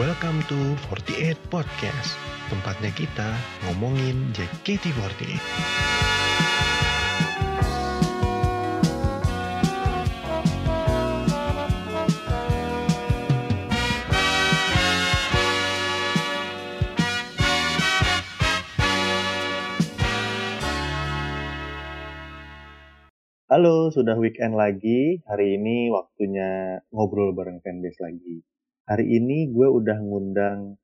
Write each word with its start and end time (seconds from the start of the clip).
Welcome 0.00 0.40
to 0.48 0.56
48 0.88 1.36
Podcast, 1.52 2.16
tempatnya 2.48 2.88
kita 2.96 3.28
ngomongin 3.68 4.32
JKT48. 4.32 5.36
Halo, 23.52 23.92
sudah 23.92 24.16
weekend 24.16 24.56
lagi. 24.56 25.20
Hari 25.28 25.60
ini 25.60 25.92
waktunya 25.92 26.80
ngobrol 26.96 27.36
bareng 27.36 27.60
fanbase 27.60 28.00
lagi. 28.00 28.40
Hari 28.82 29.06
ini 29.06 29.46
gue 29.54 29.68
udah 29.70 29.94
ngundang 30.02 30.74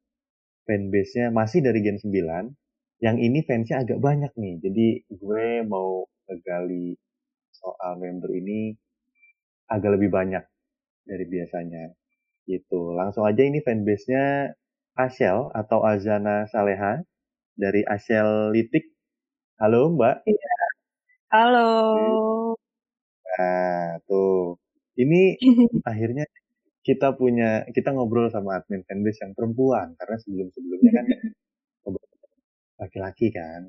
fanbase-nya 0.70 1.34
masih 1.34 1.66
dari 1.66 1.82
Gen 1.82 1.98
9. 1.98 3.02
Yang 3.02 3.16
ini 3.26 3.38
fansnya 3.42 3.82
agak 3.82 3.98
banyak 3.98 4.30
nih. 4.38 4.54
Jadi 4.62 4.86
gue 5.10 5.46
mau 5.66 6.06
ngegali 6.30 6.94
soal 7.50 7.98
member 7.98 8.30
ini 8.30 8.70
agak 9.66 9.98
lebih 9.98 10.14
banyak 10.14 10.46
dari 11.02 11.24
biasanya. 11.26 11.90
Gitu. 12.46 12.94
Langsung 12.94 13.26
aja 13.26 13.42
ini 13.42 13.58
fanbase-nya 13.66 14.54
Ashel 14.94 15.50
atau 15.50 15.82
Azana 15.82 16.46
Saleha 16.46 17.02
dari 17.58 17.82
Ashel 17.82 18.54
Litik. 18.54 18.94
Halo 19.58 19.90
Mbak. 19.98 20.22
Halo. 21.34 21.70
Nah, 23.26 23.98
tuh. 24.06 24.54
Ini 24.94 25.34
akhirnya 25.90 26.26
kita 26.88 27.12
punya 27.12 27.68
kita 27.68 27.92
ngobrol 27.92 28.32
sama 28.32 28.56
admin 28.56 28.80
fanbase 28.88 29.20
yang 29.20 29.36
perempuan 29.36 29.92
karena 30.00 30.16
sebelum-sebelumnya 30.24 30.92
kan 30.96 31.04
laki-laki 32.80 33.28
kan. 33.28 33.68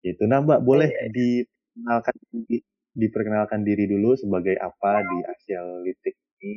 Itu 0.00 0.24
nah 0.24 0.40
Mbak 0.40 0.64
boleh 0.64 0.88
diperkenalkan 1.12 2.16
di- 2.48 2.64
diperkenalkan 2.94 3.60
diri 3.66 3.84
dulu 3.84 4.16
sebagai 4.16 4.56
apa 4.56 5.04
di 5.04 5.18
Asial 5.28 5.84
Litik 5.84 6.16
ini. 6.40 6.56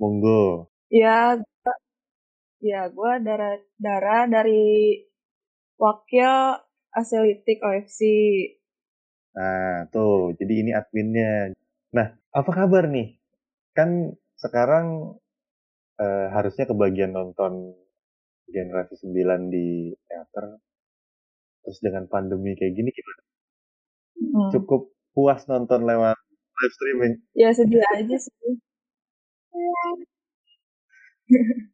Monggo. 0.00 0.72
Ya, 0.88 1.36
ya 2.62 2.88
gue 2.88 3.12
Dara, 3.20 3.60
Dara 3.76 4.24
dari 4.24 4.96
wakil 5.76 6.32
Aselitik 6.92 7.60
OFC. 7.60 8.00
Nah, 9.36 9.88
tuh. 9.88 10.36
Jadi 10.36 10.54
ini 10.64 10.70
adminnya. 10.76 11.56
Nah, 11.96 12.12
apa 12.32 12.50
kabar 12.52 12.88
nih? 12.88 13.16
Kan 13.72 14.12
sekarang 14.42 15.16
eh, 16.02 16.26
harusnya 16.34 16.64
kebagian 16.66 17.14
nonton 17.14 17.78
generasi 18.50 18.98
9 18.98 19.48
di 19.54 19.94
teater. 20.10 20.58
Terus 21.62 21.78
dengan 21.78 22.04
pandemi 22.10 22.58
kayak 22.58 22.74
gini 22.74 22.90
kita 22.90 23.12
Hmm. 24.22 24.54
cukup 24.54 24.92
puas 25.16 25.42
nonton 25.50 25.82
lewat 25.82 26.14
live 26.62 26.74
streaming. 26.78 27.14
Ya 27.34 27.50
sedih 27.50 27.82
aja 27.96 28.16
sih. 28.16 28.52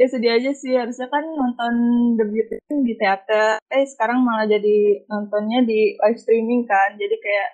ya 0.00 0.06
sedih 0.06 0.30
aja 0.38 0.50
sih. 0.54 0.72
Harusnya 0.76 1.08
kan 1.10 1.24
nonton 1.24 1.74
debut 2.14 2.46
di 2.86 2.94
teater. 2.94 3.58
Eh 3.74 3.84
sekarang 3.90 4.22
malah 4.22 4.46
jadi 4.46 5.02
nontonnya 5.10 5.66
di 5.66 5.98
live 5.98 6.20
streaming 6.20 6.62
kan. 6.68 6.94
Jadi 6.94 7.16
kayak 7.18 7.48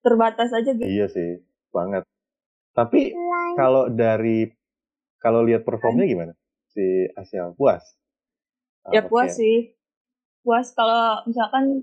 terbatas 0.00 0.50
aja 0.54 0.70
gitu. 0.72 0.86
Iya 0.88 1.06
sih, 1.12 1.44
banget. 1.72 2.04
Tapi 2.74 3.14
kalau 3.54 3.86
dari 3.88 4.50
kalau 5.22 5.46
lihat 5.46 5.62
performnya 5.62 6.04
gimana? 6.04 6.32
Si 6.74 7.06
Asia 7.14 7.54
puas? 7.54 7.80
Ya 8.90 9.06
puas 9.06 9.38
sih. 9.38 9.72
Puas 10.44 10.74
kalau 10.76 11.24
misalkan 11.24 11.80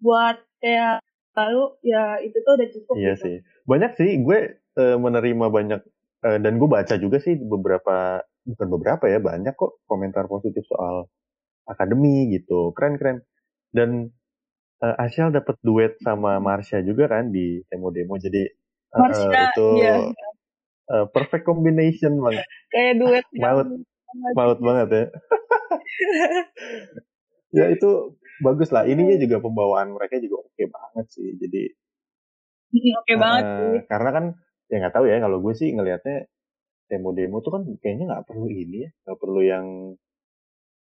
buat 0.00 0.40
kayak 0.62 1.04
lalu 1.36 1.76
ya 1.84 2.18
itu 2.24 2.36
tuh 2.40 2.52
udah 2.56 2.68
cukup 2.72 2.94
Iya 2.96 3.14
gitu. 3.18 3.22
sih. 3.26 3.36
Banyak 3.68 3.92
sih 3.98 4.10
gue 4.24 4.38
eh, 4.56 4.96
menerima 4.96 5.46
banyak 5.50 5.80
eh, 6.24 6.38
dan 6.40 6.52
gue 6.56 6.68
baca 6.70 6.94
juga 6.96 7.18
sih 7.20 7.36
beberapa 7.36 8.24
bukan 8.46 8.68
beberapa 8.72 9.04
ya, 9.10 9.20
banyak 9.20 9.52
kok 9.52 9.84
komentar 9.84 10.24
positif 10.30 10.64
soal 10.70 11.10
akademi 11.68 12.30
gitu. 12.32 12.72
Keren-keren. 12.72 13.20
Dan 13.74 14.08
eh, 14.80 14.96
Asyal 15.04 15.34
dapat 15.34 15.60
duet 15.60 16.00
sama 16.00 16.40
Marsha 16.40 16.80
juga 16.80 17.10
kan 17.10 17.28
di 17.28 17.60
demo-demo. 17.68 18.16
Jadi 18.16 18.59
Marsha, 18.90 19.30
itu 19.54 19.68
iya. 19.78 19.94
eh, 20.90 21.06
perfect 21.14 21.46
combination 21.46 22.18
banget. 22.18 22.44
Kayak 22.74 22.94
duet 22.98 23.24
Maut. 23.38 23.68
Maut 24.34 24.58
banget 24.58 24.88
ya. 24.90 25.04
ya 27.62 27.64
itu 27.70 28.18
bagus 28.42 28.74
lah. 28.74 28.86
Ininya 28.90 29.14
juga 29.20 29.38
pembawaan 29.38 29.94
mereka 29.94 30.18
juga 30.18 30.42
oke 30.42 30.64
banget 30.66 31.06
sih. 31.14 31.38
Jadi 31.38 31.62
Oke 32.70 33.14
banget 33.18 33.44
eh, 33.44 33.50
sih. 33.58 33.74
karena 33.90 34.10
kan 34.14 34.24
ya 34.70 34.76
nggak 34.78 34.94
tahu 34.94 35.04
ya 35.10 35.18
kalau 35.18 35.42
gue 35.42 35.54
sih 35.58 35.74
ngelihatnya 35.74 36.30
demo-demo 36.86 37.42
tuh 37.42 37.52
kan 37.58 37.62
kayaknya 37.82 38.04
nggak 38.14 38.26
perlu 38.30 38.46
ini 38.46 38.86
ya, 38.86 38.90
nggak 39.06 39.18
perlu 39.18 39.40
yang 39.42 39.66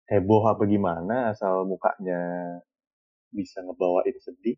heboh 0.09 0.45
apa 0.49 0.65
gimana 0.65 1.33
asal 1.33 1.69
mukanya 1.69 2.21
bisa 3.33 3.61
ngebawain 3.65 4.17
sedih. 4.21 4.57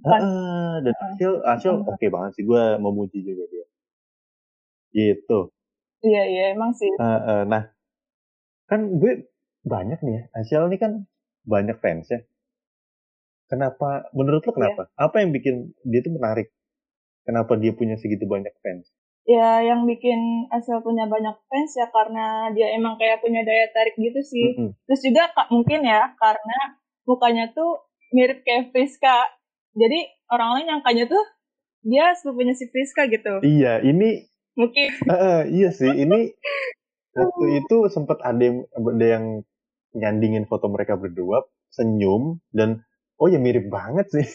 Heeh, 0.00 0.72
dan 0.80 0.94
hasil 0.96 1.32
hasil 1.44 1.72
oke 1.84 2.06
banget 2.08 2.32
sih 2.40 2.44
gue 2.48 2.62
memuji 2.80 3.20
juga 3.20 3.44
dia. 3.52 3.66
Gitu. 4.96 5.38
Iya 6.00 6.22
iya 6.26 6.44
emang 6.56 6.72
sih. 6.72 6.88
Heeh, 6.96 7.40
nah 7.44 7.68
kan 8.66 8.88
gue 8.96 9.28
banyak 9.68 10.00
nih 10.00 10.12
ya. 10.16 10.22
Asyal 10.32 10.72
ini 10.72 10.80
kan 10.80 11.04
banyak 11.44 11.76
fans 11.84 12.08
ya. 12.08 12.24
Kenapa? 13.52 14.08
Menurut 14.16 14.48
lo 14.48 14.52
kenapa? 14.56 14.88
Apa 14.96 15.20
yang 15.20 15.36
bikin 15.36 15.76
dia 15.84 16.00
tuh 16.00 16.16
menarik? 16.16 16.48
Kenapa 17.28 17.54
dia 17.60 17.76
punya 17.76 18.00
segitu 18.00 18.24
banyak 18.24 18.50
fans? 18.64 18.88
Ya 19.22 19.62
yang 19.62 19.86
bikin 19.86 20.50
Asel 20.50 20.82
punya 20.82 21.06
banyak 21.06 21.36
fans 21.46 21.78
ya 21.78 21.86
karena 21.94 22.50
dia 22.50 22.74
emang 22.74 22.98
kayak 22.98 23.22
punya 23.22 23.46
daya 23.46 23.70
tarik 23.70 23.94
gitu 23.94 24.18
sih. 24.24 24.58
Mm-mm. 24.58 24.74
Terus 24.88 25.00
juga 25.06 25.30
kak 25.30 25.52
mungkin 25.54 25.86
ya 25.86 26.10
karena 26.18 26.58
mukanya 27.06 27.44
tuh 27.54 27.86
mirip 28.10 28.42
kayak 28.42 28.74
Friska. 28.74 29.22
Jadi 29.72 29.98
orang-orang 30.28 30.64
nyangkanya 30.68 31.04
tuh 31.08 31.24
dia 31.82 32.12
sepupunya 32.14 32.54
si 32.54 32.68
Friska 32.70 33.08
gitu. 33.10 33.42
Iya, 33.42 33.82
ini 33.82 34.28
Mungkin 34.52 34.88
Heeh, 35.10 35.40
iya 35.50 35.68
sih. 35.72 35.88
Ini 35.88 36.18
waktu 37.18 37.44
itu 37.64 37.76
sempat 37.92 38.20
ada 38.24 38.40
yang, 38.40 38.58
ada 38.76 39.06
yang 39.06 39.24
nyandingin 39.92 40.48
foto 40.48 40.72
mereka 40.72 40.96
berdua 40.96 41.44
senyum 41.72 42.40
dan 42.52 42.80
oh 43.20 43.28
ya 43.28 43.36
mirip 43.40 43.68
banget 43.68 44.08
sih. 44.12 44.26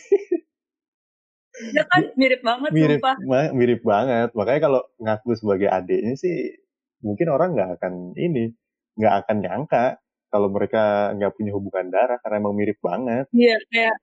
dia 1.73 1.83
kan 1.91 2.01
mirip 2.13 2.41
banget 2.45 2.69
mirip 2.73 3.01
sumpah. 3.01 3.15
ma- 3.25 3.53
mirip 3.53 3.81
banget. 3.81 4.29
Makanya 4.37 4.61
kalau 4.61 4.81
ngaku 5.01 5.29
sebagai 5.37 5.69
adiknya 5.69 6.13
sih 6.17 6.57
mungkin 7.01 7.29
orang 7.29 7.53
nggak 7.53 7.71
akan 7.81 7.93
ini 8.17 8.53
nggak 8.97 9.13
akan 9.25 9.37
nyangka 9.45 9.85
kalau 10.33 10.49
mereka 10.49 11.13
nggak 11.15 11.33
punya 11.37 11.51
hubungan 11.53 11.87
darah 11.93 12.17
karena 12.21 12.41
emang 12.41 12.55
mirip 12.57 12.77
banget. 12.81 13.25
Iya 13.33 13.57
kayak 13.73 13.95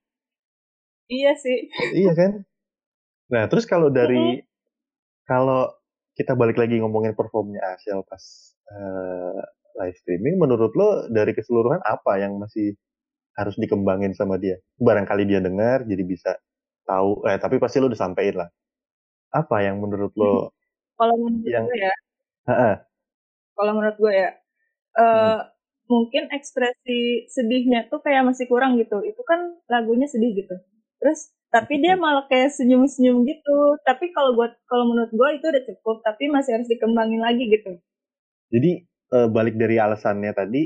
iya 1.11 1.33
sih. 1.37 1.69
iya 1.97 2.13
kan? 2.17 2.31
Nah, 3.33 3.45
terus 3.49 3.65
kalau 3.65 3.89
dari 3.99 4.45
kalau 5.25 5.73
kita 6.15 6.37
balik 6.39 6.61
lagi 6.61 6.79
ngomongin 6.79 7.17
performnya 7.17 7.75
Asiel 7.75 8.07
pas 8.07 8.23
eh, 8.71 9.41
live 9.83 9.97
streaming, 9.99 10.39
menurut 10.39 10.73
lo 10.79 11.11
dari 11.11 11.35
keseluruhan 11.35 11.83
apa 11.83 12.23
yang 12.23 12.39
masih 12.39 12.79
harus 13.35 13.59
dikembangin 13.59 14.15
sama 14.15 14.39
dia? 14.39 14.61
Barangkali 14.79 15.27
dia 15.27 15.43
dengar 15.43 15.83
jadi 15.89 16.03
bisa 16.07 16.39
tahu, 16.87 17.27
eh 17.27 17.39
tapi 17.41 17.59
pasti 17.59 17.83
lo 17.83 17.91
udah 17.91 17.99
sampein 17.99 18.37
lah. 18.39 18.49
Apa 19.35 19.67
yang 19.67 19.83
menurut 19.83 20.13
lo? 20.15 20.55
Kalau 21.01 21.19
menurut 21.19 21.51
Yang- 21.51 21.67
gue 21.67 21.79
ya, 21.83 21.95
kalau 23.59 23.73
menurut 23.75 23.97
gue 23.99 24.13
ya, 24.15 24.31
eh 24.95 25.39
mungkin 25.91 26.31
ekspresi 26.31 27.27
sedihnya 27.29 27.91
tuh 27.91 27.99
kayak 27.99 28.23
masih 28.31 28.47
kurang 28.47 28.79
gitu. 28.79 29.03
Itu 29.03 29.27
kan 29.27 29.59
lagunya 29.67 30.07
sedih 30.07 30.39
gitu. 30.39 30.55
Terus 31.05 31.37
tapi 31.53 31.85
dia 31.85 32.01
malah 32.01 32.25
kayak 32.33 32.57
senyum-senyum 32.57 33.29
gitu. 33.29 33.77
Tapi 33.85 34.09
kalau 34.17 34.33
buat 34.33 34.57
kalau 34.65 34.89
menurut 34.89 35.13
gue 35.13 35.29
itu 35.37 35.47
udah 35.53 35.65
cukup. 35.69 35.97
Tapi 36.01 36.33
masih 36.33 36.57
harus 36.57 36.69
dikembangin 36.73 37.21
lagi 37.21 37.45
gitu. 37.53 37.77
Jadi 38.49 38.81
eh, 38.89 39.29
balik 39.29 39.61
dari 39.61 39.77
alasannya 39.77 40.33
tadi, 40.33 40.65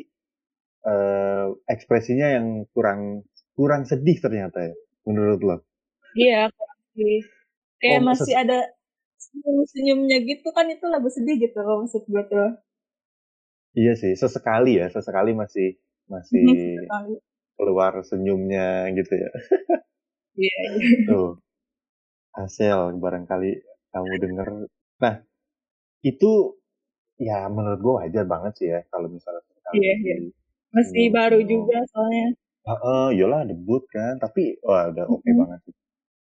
eh, 0.86 1.46
ekspresinya 1.66 2.38
yang 2.38 2.46
kurang 2.70 3.26
kurang 3.58 3.82
sedih 3.82 4.22
ternyata 4.22 4.70
ya, 4.70 4.74
menurut 5.02 5.40
lo? 5.42 5.56
Iya, 6.14 6.54
kurang. 6.54 6.78
Kayak 7.78 8.00
Oh, 8.02 8.06
masih 8.10 8.34
ada 8.34 8.58
senyum-senyumnya 9.18 10.18
gitu 10.26 10.48
kan 10.54 10.66
itu 10.70 10.86
lagu 10.86 11.10
sedih 11.10 11.36
gitu 11.42 11.58
loh 11.62 11.82
maksud 11.82 12.06
gue 12.06 12.22
tuh. 12.30 12.50
Iya 13.74 13.92
sih, 13.94 14.14
sesekali 14.14 14.78
ya, 14.78 14.86
sesekali 14.90 15.34
masih 15.34 15.78
masih 16.10 16.42
keluar 17.58 18.02
senyumnya 18.06 18.90
gitu 18.94 19.14
ya. 19.14 19.30
Iya. 20.38 20.58
Tuh. 21.10 21.30
Hasil 22.38 22.94
barangkali 23.02 23.50
kamu 23.90 24.12
denger. 24.22 24.48
Nah, 25.02 25.14
itu 26.06 26.54
ya 27.18 27.50
menurut 27.50 27.80
gue 27.82 27.94
wajar 27.98 28.24
banget 28.30 28.52
sih 28.62 28.68
ya 28.70 28.80
kalau 28.94 29.10
misalnya 29.10 29.42
iya 29.74 29.92
iya 29.98 30.16
masih 30.70 31.10
baru 31.10 31.42
juga 31.42 31.82
soalnya 31.90 32.30
Heeh, 32.68 33.16
yolah 33.16 33.48
debut 33.48 33.80
kan, 33.88 34.20
tapi 34.20 34.60
wah 34.60 34.92
udah 34.92 35.08
oke 35.08 35.24
okay 35.24 35.32
banget 35.32 35.60
sih. 35.64 35.74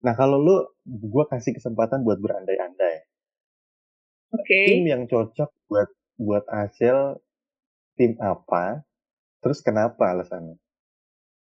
Nah 0.04 0.12
kalau 0.12 0.36
lu, 0.36 0.60
gue 0.84 1.24
kasih 1.32 1.56
kesempatan 1.56 2.04
buat 2.04 2.20
berandai-andai. 2.20 3.08
Oke. 4.28 4.44
Okay. 4.44 4.64
Tim 4.76 4.84
yang 4.84 5.02
cocok 5.08 5.48
buat 5.72 5.88
buat 6.20 6.44
hasil 6.52 7.16
tim 7.96 8.20
apa? 8.20 8.84
Terus 9.40 9.64
kenapa 9.64 10.12
alasannya? 10.12 10.60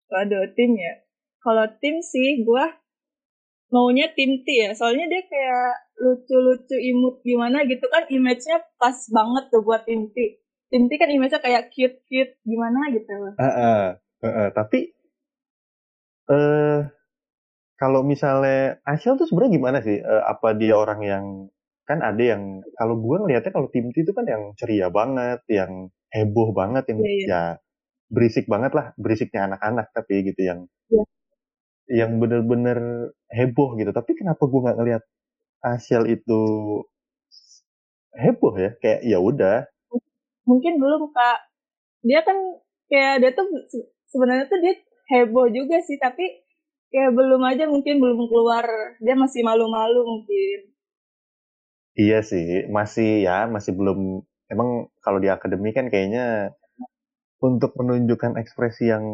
Waduh, 0.07 0.47
tim 0.55 0.79
ya. 0.79 1.03
Kalau 1.45 1.69
tim 1.77 2.01
sih 2.01 2.41
gue 2.41 2.65
maunya 3.69 4.09
tim 4.17 4.41
T 4.41 4.47
ya. 4.49 4.73
Soalnya 4.73 5.05
dia 5.05 5.21
kayak 5.29 5.69
lucu-lucu 6.01 6.73
imut 6.73 7.21
gimana 7.21 7.61
gitu 7.69 7.85
kan 7.87 8.09
image-nya 8.09 8.65
pas 8.81 8.97
banget 9.13 9.53
tuh 9.53 9.61
buat 9.61 9.85
tim 9.85 10.09
T. 10.09 10.41
Tim 10.73 10.89
T 10.89 10.97
kan 10.97 11.13
image-nya 11.13 11.37
kayak 11.45 11.69
cute-cute 11.69 12.41
gimana 12.41 12.89
gitu. 12.89 13.13
Uh, 13.37 13.45
uh, 13.45 13.83
uh, 14.25 14.27
uh. 14.27 14.47
Tapi 14.57 14.89
eh 16.25 16.33
uh, 16.33 16.79
kalau 17.77 18.01
misalnya 18.01 18.81
Ashel 18.81 19.13
tuh 19.19 19.29
sebenarnya 19.29 19.53
gimana 19.61 19.77
sih? 19.85 20.01
Uh, 20.01 20.23
apa 20.25 20.57
dia 20.57 20.73
orang 20.73 21.05
yang 21.05 21.25
kan 21.85 22.01
ada 22.01 22.17
yang 22.17 22.65
kalau 22.73 22.97
gue 22.97 23.21
ngelihatnya 23.21 23.53
kalau 23.53 23.69
tim 23.69 23.93
T 23.93 24.01
itu 24.01 24.17
kan 24.17 24.25
yang 24.25 24.57
ceria 24.57 24.89
banget, 24.89 25.45
yang 25.45 25.93
heboh 26.09 26.49
banget, 26.57 26.89
yang 26.89 26.99
yeah, 27.05 27.13
yeah. 27.13 27.29
ya 27.29 27.41
berisik 28.09 28.49
banget 28.49 28.73
lah, 28.73 28.97
berisiknya 28.97 29.53
anak-anak 29.53 29.93
tapi 29.93 30.25
gitu 30.25 30.41
yang 30.41 30.59
yeah. 30.89 31.05
Yang 31.89 32.17
bener-bener 32.17 33.11
heboh 33.29 33.77
gitu. 33.77 33.91
Tapi 33.93 34.11
kenapa 34.17 34.41
gue 34.45 34.59
nggak 34.63 34.77
ngelihat 34.77 35.03
Ashel 35.61 36.09
itu 36.09 36.41
heboh 38.15 38.53
ya? 38.57 38.71
Kayak 38.81 39.01
ya 39.05 39.17
udah. 39.21 39.57
Mungkin 40.45 40.77
belum 40.77 41.09
kak. 41.13 41.39
Dia 42.05 42.21
kan 42.21 42.37
kayak 42.89 43.25
dia 43.25 43.31
tuh 43.33 43.47
sebenarnya 44.09 44.45
tuh 44.45 44.59
dia 44.61 44.73
heboh 45.09 45.49
juga 45.49 45.81
sih, 45.81 45.97
tapi 45.97 46.45
kayak 46.93 47.13
belum 47.13 47.41
aja 47.45 47.65
mungkin 47.65 47.97
belum 47.97 48.29
keluar. 48.29 48.65
Dia 49.01 49.17
masih 49.17 49.41
malu-malu 49.41 50.05
mungkin. 50.05 50.73
Iya 51.95 52.21
sih, 52.27 52.67
masih 52.67 53.23
ya, 53.23 53.47
masih 53.47 53.71
belum. 53.73 54.21
Emang 54.51 54.91
kalau 55.01 55.17
di 55.17 55.31
akademi 55.31 55.73
kan 55.73 55.89
kayaknya 55.89 56.53
untuk 57.41 57.73
menunjukkan 57.79 58.37
ekspresi 58.37 58.91
yang 58.91 59.05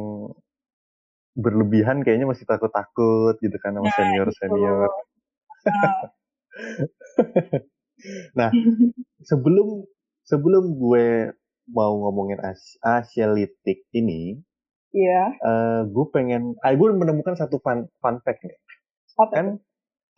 berlebihan 1.38 2.04
kayaknya 2.04 2.28
masih 2.28 2.44
takut-takut 2.44 3.40
gitu 3.40 3.56
kan 3.64 3.76
sama 3.76 3.90
senior 3.96 4.28
senior. 4.36 4.90
Nah. 5.64 6.02
nah, 8.40 8.50
sebelum 9.24 9.88
sebelum 10.28 10.76
gue 10.76 11.32
mau 11.72 11.94
ngomongin 12.04 12.42
as 12.44 12.76
Asialitik 12.84 13.88
ini, 13.96 14.42
Iya. 14.92 15.40
Uh, 15.40 15.82
gue 15.88 16.06
pengen, 16.12 16.60
ah, 16.60 16.76
gue 16.76 16.88
menemukan 16.92 17.40
satu 17.40 17.64
fun, 17.64 17.88
fun 18.04 18.20
fact 18.28 18.44
nih. 18.44 18.60
Apa 19.16 19.26
kan 19.32 19.48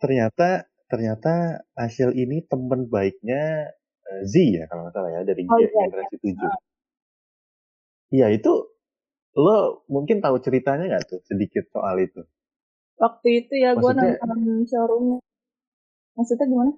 ternyata 0.02 0.66
ternyata 0.90 1.64
Ashil 1.78 2.12
ini 2.12 2.42
teman 2.44 2.90
baiknya 2.90 3.70
uh, 4.04 4.22
Z 4.26 4.34
ya 4.34 4.66
kalau 4.68 4.86
nggak 4.86 4.94
salah 4.94 5.10
ya 5.10 5.20
dari 5.22 5.42
oh, 5.46 5.58
iya, 5.58 5.68
iya. 5.70 5.84
generasi 5.88 6.16
tujuh. 6.20 6.50
Iya 8.14 8.26
itu 8.34 8.52
lo 9.34 9.82
mungkin 9.90 10.22
tahu 10.22 10.38
ceritanya 10.38 10.86
nggak 10.86 11.04
tuh 11.10 11.20
sedikit 11.26 11.66
soal 11.74 11.98
itu? 11.98 12.22
Waktu 12.94 13.28
itu 13.44 13.52
ya 13.58 13.74
gue 13.74 13.90
nonton 13.90 14.62
showroom. 14.70 15.18
Maksudnya 16.14 16.46
gimana? 16.46 16.72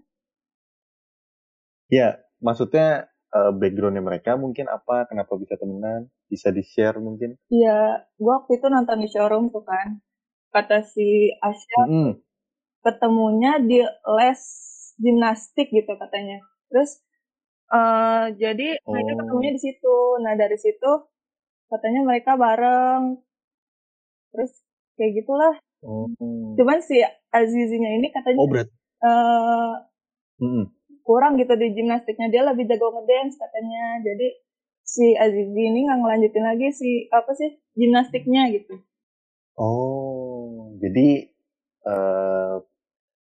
Ya, 1.93 2.09
maksudnya 2.41 3.13
uh, 3.37 3.53
backgroundnya 3.53 4.01
mereka 4.01 4.35
mungkin 4.41 4.67
apa, 4.67 5.07
kenapa 5.07 5.37
bisa 5.37 5.61
temenan, 5.61 6.09
bisa 6.27 6.49
di 6.49 6.65
share 6.65 6.97
mungkin? 6.99 7.37
Iya, 7.53 8.09
gue 8.17 8.33
waktu 8.33 8.59
itu 8.59 8.67
nonton 8.73 9.05
di 9.05 9.09
showroom 9.13 9.53
tuh 9.53 9.63
kan, 9.63 10.01
kata 10.57 10.83
si 10.83 11.31
Asya, 11.39 11.83
mm 11.85 11.93
-hmm. 11.93 12.13
ketemunya 12.81 13.61
di 13.61 13.85
les 14.17 14.43
gimnastik 14.97 15.69
gitu 15.71 15.93
katanya. 16.01 16.41
Terus 16.73 17.05
uh, 17.71 18.33
jadi 18.35 18.81
oh. 18.83 18.91
mereka 18.91 19.13
ketemunya 19.21 19.53
di 19.55 19.61
situ. 19.61 19.97
Nah 20.25 20.33
dari 20.35 20.57
situ 20.57 20.91
katanya 21.69 22.01
mereka 22.07 22.39
bareng. 22.39 23.21
Terus 24.35 24.53
kayak 24.99 25.13
gitulah. 25.23 25.55
Oh. 25.85 26.11
Cuman 26.59 26.81
si 26.83 27.03
Azizinya 27.31 27.91
ini 27.95 28.09
katanya. 28.11 28.39
Oh 28.41 28.49
berat. 28.49 28.69
Uh, 29.01 29.75
mm 30.41 30.51
-hmm 30.51 30.67
kurang 31.07 31.39
gitu 31.39 31.55
di 31.55 31.71
gimnastiknya 31.71 32.29
dia 32.29 32.43
lebih 32.43 32.67
jago 32.67 32.91
ngedance 32.91 33.39
katanya 33.39 34.03
jadi 34.03 34.29
si 34.83 35.15
Azizi 35.15 35.63
ini 35.63 35.87
nggak 35.87 35.99
ngelanjutin 36.03 36.45
lagi 36.45 36.69
si 36.75 36.91
apa 37.15 37.31
sih 37.39 37.55
gimnastiknya 37.79 38.51
gitu 38.51 38.83
oh 39.55 40.75
jadi 40.83 41.31
uh, 41.87 42.59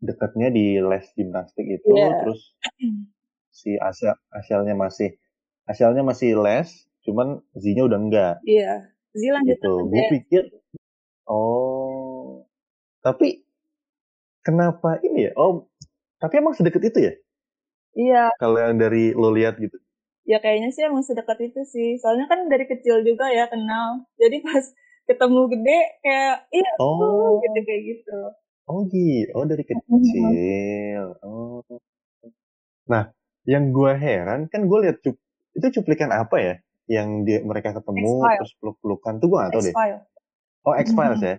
dekatnya 0.00 0.48
di 0.48 0.80
les 0.80 1.04
gimnastik 1.12 1.68
itu 1.68 1.92
yeah. 1.92 2.24
terus 2.24 2.40
si 3.52 3.76
Asia 3.76 4.16
Asialnya 4.32 4.72
masih 4.72 5.20
Asialnya 5.68 6.00
masih 6.00 6.40
les 6.40 6.87
cuman 7.08 7.40
Zinya 7.56 7.88
udah 7.88 7.98
enggak 7.98 8.34
iya. 8.44 8.92
Zi 9.16 9.32
lanjut 9.32 9.56
gitu 9.56 9.72
gue 9.88 10.04
pikir 10.20 10.42
oh 11.24 12.44
tapi 13.00 13.40
kenapa 14.44 15.00
ini 15.00 15.28
ya 15.28 15.32
oh 15.40 15.64
tapi 16.20 16.44
emang 16.44 16.52
sedekat 16.52 16.92
itu 16.92 17.00
ya 17.08 17.12
Iya. 17.98 18.30
Kalau 18.38 18.58
yang 18.62 18.78
dari 18.78 19.10
lo 19.10 19.34
lihat 19.34 19.58
gitu. 19.58 19.74
Ya 20.28 20.38
kayaknya 20.38 20.70
sih 20.70 20.86
emang 20.86 21.02
sedekat 21.02 21.38
itu 21.42 21.60
sih. 21.66 21.98
Soalnya 21.98 22.30
kan 22.30 22.46
dari 22.46 22.70
kecil 22.70 23.02
juga 23.02 23.26
ya 23.34 23.50
kenal. 23.50 24.06
Jadi 24.14 24.38
pas 24.46 24.64
ketemu 25.08 25.40
gede 25.50 25.80
kayak 26.04 26.36
iya 26.52 26.70
oh. 26.78 27.40
gitu 27.42 27.60
kayak 27.66 27.82
gitu. 27.90 28.18
Oh 28.70 28.80
gitu. 28.86 29.30
Oh 29.34 29.44
dari 29.48 29.64
kecil. 29.66 31.06
Oh. 31.26 31.64
Nah, 32.88 33.10
yang 33.48 33.74
gue 33.74 33.92
heran 33.96 34.46
kan 34.52 34.68
gue 34.68 34.78
lihat 34.86 35.02
itu 35.56 35.66
cuplikan 35.80 36.12
apa 36.14 36.36
ya? 36.38 36.54
Yang 36.88 37.08
dia 37.28 37.38
mereka 37.44 37.76
ketemu 37.76 38.24
terus 38.40 38.52
peluk-pelukan 38.58 39.14
tuh 39.20 39.26
gue 39.28 39.38
gak 39.38 39.52
tau 39.52 39.62
deh. 39.62 39.74
Oh 40.64 40.74
X-Files 40.74 41.22
ya. 41.22 41.36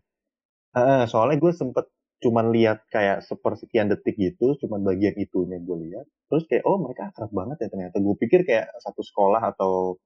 Uh, 0.70 1.04
soalnya 1.10 1.42
gue 1.42 1.50
sempet 1.50 1.90
cuman 2.20 2.52
lihat 2.52 2.84
kayak 2.92 3.24
sepersekian 3.24 3.88
detik 3.88 4.20
gitu, 4.20 4.54
cuman 4.62 4.84
bagian 4.86 5.16
itunya 5.18 5.58
gue 5.58 5.78
lihat. 5.90 6.06
Terus 6.30 6.44
kayak 6.46 6.64
oh 6.68 6.78
mereka 6.78 7.10
akrab 7.10 7.32
banget 7.34 7.58
ya 7.66 7.68
ternyata. 7.74 7.98
Gue 7.98 8.16
pikir 8.20 8.46
kayak 8.46 8.70
satu 8.78 9.02
sekolah 9.02 9.42
atau 9.56 9.98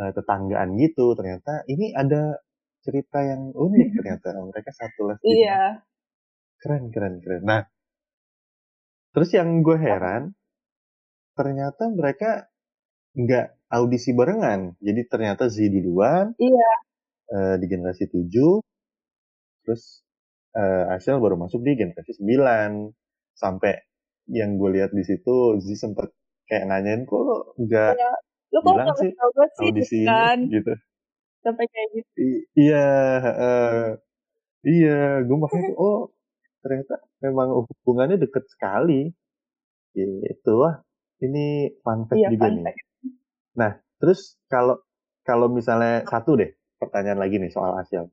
uh, 0.00 0.10
tetanggaan 0.10 0.74
gitu. 0.80 1.14
Ternyata 1.14 1.62
ini 1.70 1.94
ada 1.94 2.42
cerita 2.82 3.22
yang 3.22 3.54
unik 3.54 3.88
ternyata. 4.02 4.28
Mereka 4.42 4.70
satu 4.74 5.00
les. 5.12 5.18
Iya. 5.22 5.84
Keren 6.58 6.90
keren 6.90 7.20
keren. 7.20 7.42
Nah, 7.44 7.62
terus 9.14 9.30
yang 9.36 9.62
gue 9.62 9.76
heran 9.78 10.32
ternyata 11.34 11.90
mereka 11.90 12.46
nggak 13.14 13.46
audisi 13.70 14.10
barengan. 14.14 14.74
Jadi 14.82 15.00
ternyata 15.06 15.46
Z 15.50 15.58
duluan. 15.70 16.34
Iya. 16.38 16.72
Uh, 17.24 17.54
di 17.56 17.66
generasi 17.72 18.04
7 18.12 18.28
terus 19.64 20.04
uh, 20.52 20.92
Ashel 20.92 21.18
baru 21.18 21.40
masuk 21.40 21.64
di 21.64 21.72
generasi 21.72 22.20
9 22.20 22.92
sampai 23.32 23.80
yang 24.30 24.60
gue 24.60 24.70
lihat 24.80 24.92
di 24.92 25.04
situ 25.04 25.56
Zi 25.60 25.74
sempet 25.76 26.12
kayak 26.48 26.68
nanyain 26.68 27.08
kok 27.08 27.20
lo 27.20 27.56
nggak 27.60 27.92
ya, 27.96 28.12
lo 28.52 28.58
kok 28.60 28.72
bilang 28.76 28.96
sih 29.00 29.10
sih 29.12 29.68
audisi 29.68 30.00
kan? 30.04 30.38
gitu 30.48 30.72
sampai 31.44 31.64
kayak 31.68 31.88
gitu 31.92 32.10
I 32.16 32.28
iya 32.56 32.88
uh, 33.20 33.88
iya 34.64 35.00
gue 35.24 35.36
makanya 35.36 35.72
oh 35.84 36.12
ternyata 36.64 37.04
memang 37.20 37.52
hubungannya 37.68 38.16
deket 38.16 38.44
sekali 38.48 39.12
gitu 39.96 40.52
lah 40.60 40.80
ini 41.20 41.72
fun 41.84 42.08
fact 42.08 42.20
iya, 42.20 42.28
juga 42.32 42.48
fun 42.48 42.54
nih 42.60 42.64
fact. 42.64 42.84
Nah 43.54 43.78
terus 44.02 44.36
kalau 44.50 44.78
kalau 45.22 45.48
misalnya 45.48 46.02
satu 46.04 46.36
deh 46.36 46.50
pertanyaan 46.78 47.22
lagi 47.22 47.38
nih 47.40 47.50
soal 47.54 47.78
Asia 47.78 48.04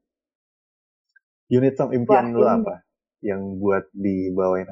Unit 1.51 1.75
song 1.75 1.91
impian 1.91 2.31
Wah, 2.31 2.39
lu 2.39 2.47
apa? 2.47 2.75
Yang 3.19 3.41
buat 3.59 3.83
dibawain? 3.91 4.71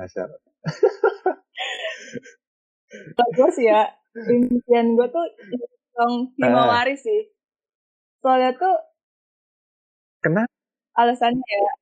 Kalau 3.19 3.51
sih 3.51 3.67
ya, 3.67 3.91
impian 4.15 4.95
gue 4.95 5.07
tuh 5.11 5.27
song 5.91 6.31
Himawari 6.39 6.95
uh. 6.95 6.99
sih. 7.03 7.27
Soalnya 8.23 8.55
tuh 8.55 8.75
Kenapa? 10.23 10.47
Alasannya 10.95 11.43
ya. 11.43 11.73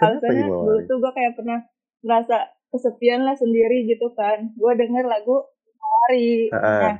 Kenapa 0.00 0.16
alasannya 0.32 0.48
dulu 0.48 0.80
tuh 0.88 0.96
gue 0.96 1.12
kayak 1.12 1.36
pernah 1.36 1.60
merasa 2.00 2.48
kesepian 2.72 3.28
lah 3.28 3.36
sendiri 3.36 3.84
gitu 3.84 4.16
kan. 4.16 4.56
Gue 4.56 4.72
denger 4.80 5.04
lagu 5.04 5.44
Himawari. 5.44 6.48
Uh. 6.48 6.56
Nah, 6.56 6.96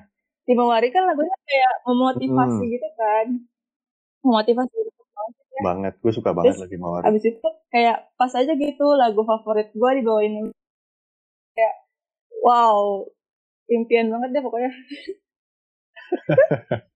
Himawari 0.48 0.88
kan 0.88 1.04
lagunya 1.04 1.36
kayak 1.44 1.74
memotivasi 1.84 2.64
hmm. 2.64 2.72
gitu 2.72 2.88
kan. 2.96 3.26
Memotivasi 4.24 4.76
gitu 4.80 4.96
banget 5.58 5.98
gue 5.98 6.12
suka 6.14 6.30
banget 6.30 6.54
Terus, 6.54 6.70
lagi 6.70 6.78
mawar 6.78 7.02
abis 7.02 7.34
itu 7.34 7.48
kayak 7.74 8.14
pas 8.14 8.30
aja 8.30 8.54
gitu 8.54 8.94
lagu 8.94 9.26
favorit 9.26 9.74
gue 9.74 9.90
dibawain 9.98 10.54
kayak 11.50 11.74
wow 12.46 13.02
impian 13.66 14.06
banget 14.06 14.38
deh 14.38 14.42
pokoknya 14.46 14.70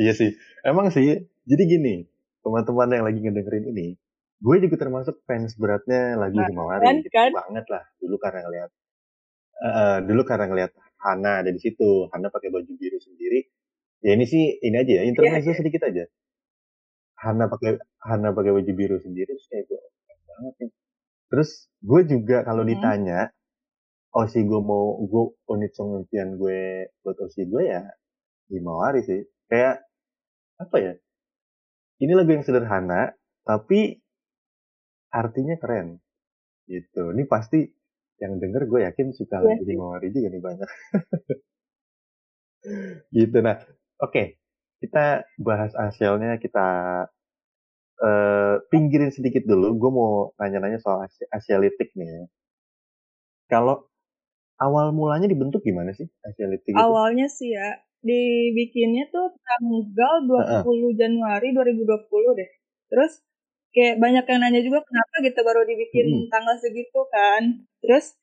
iya 0.00 0.12
sih. 0.16 0.32
Emang 0.64 0.88
sih. 0.88 1.28
Jadi 1.44 1.62
gini, 1.66 1.94
teman-teman 2.40 2.88
yang 2.88 3.04
lagi 3.04 3.20
ngedengerin 3.20 3.68
ini, 3.68 3.86
gue 4.40 4.56
juga 4.64 4.76
termasuk 4.80 5.20
fans 5.28 5.52
beratnya 5.60 6.16
lagu 6.16 6.40
Nah, 6.40 6.48
Himawari 6.48 6.84
kan, 6.84 6.96
gitu 7.04 7.10
kan? 7.12 7.30
banget 7.32 7.66
lah 7.68 7.84
dulu 8.00 8.16
karena 8.16 8.40
ngeliat 8.48 8.70
eh, 9.60 9.98
dulu 10.08 10.22
karena 10.24 10.44
ngeliat 10.48 10.72
Hana 11.00 11.40
ada 11.44 11.50
di 11.52 11.60
situ. 11.60 12.08
Hana 12.12 12.28
pakai 12.28 12.52
baju 12.52 12.72
biru 12.76 12.98
sendiri. 13.00 13.48
Ya 14.00 14.16
ini 14.16 14.24
sih 14.24 14.60
ini 14.64 14.76
aja 14.80 14.92
ya 15.00 15.02
intermezzo 15.04 15.52
sedikit 15.52 15.84
aja. 15.88 16.08
Hana 17.20 17.48
pakai 17.52 17.76
Hana 18.00 18.32
pakai 18.32 18.52
baju 18.52 18.72
biru 18.72 18.96
sendiri 19.00 19.28
terus 19.36 19.48
kayak 19.52 19.64
gue 19.68 19.80
keren 19.80 20.20
banget 20.28 20.54
nih. 20.60 20.70
Terus 21.30 21.50
gue 21.84 22.00
juga 22.08 22.36
kalau 22.48 22.64
Hmm. 22.64 22.72
ditanya 22.72 23.20
Osi 24.10 24.42
gue 24.42 24.60
mau 24.60 24.98
gue 25.06 25.24
unit 25.54 25.70
impian 25.78 26.34
gue 26.34 26.90
buat 27.04 27.16
Osi 27.22 27.46
gue 27.46 27.62
ya 27.68 27.84
Himawari 28.50 29.04
sih. 29.06 29.20
Kayak 29.46 29.84
apa 30.58 30.76
ya? 30.80 30.92
Ini 32.00 32.12
lagu 32.16 32.32
yang 32.32 32.44
sederhana 32.44 33.12
tapi 33.44 34.00
artinya 35.12 35.56
keren 35.60 36.00
gitu. 36.66 37.12
Ini 37.12 37.24
pasti 37.28 37.66
yang 38.20 38.36
denger 38.36 38.68
gue 38.68 38.80
yakin 38.84 39.16
suka 39.16 39.40
Iya 39.40 39.56
lagu 39.56 39.64
sih. 39.64 39.72
Himawari 39.74 40.08
juga 40.12 40.28
nih 40.28 40.42
banyak. 40.44 40.68
Gitu. 43.16 43.36
Nah 43.40 43.56
oke. 44.00 44.36
Kita 44.80 45.28
bahas 45.36 45.76
hasilnya 45.76 46.40
kita 46.40 46.66
eh, 48.00 48.54
pinggirin 48.72 49.12
sedikit 49.12 49.44
dulu. 49.44 49.76
Gue 49.76 49.90
mau 49.92 50.12
nanya-nanya 50.40 50.80
soal 50.80 51.04
Asi- 51.04 51.28
Asialitik 51.28 51.92
nih 51.96 52.08
ya. 52.08 52.24
Kalau 53.50 53.92
awal 54.56 54.96
mulanya 54.96 55.28
dibentuk 55.28 55.60
gimana 55.64 55.92
sih 55.92 56.08
Asialitik 56.24 56.72
itu? 56.72 56.80
Awalnya 56.80 57.28
sih 57.28 57.52
ya, 57.52 57.76
dibikinnya 58.00 59.12
tuh 59.12 59.36
tanggal 59.44 60.14
20 60.64 60.96
Januari 60.96 61.52
2020 61.52 62.40
deh. 62.40 62.50
Terus 62.88 63.20
kayak 63.74 63.96
banyak 64.02 64.24
yang 64.26 64.40
nanya 64.42 64.60
juga 64.66 64.82
kenapa 64.82 65.14
gitu 65.22 65.40
baru 65.46 65.62
dibikin 65.66 66.06
Mm-mm. 66.10 66.30
tanggal 66.32 66.56
segitu 66.58 67.00
kan. 67.14 67.42
Terus 67.82 68.14